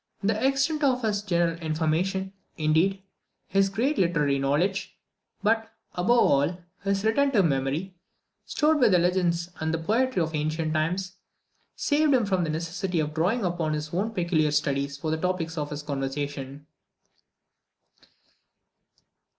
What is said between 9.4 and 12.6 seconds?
and the poetry of ancient times, saved him from the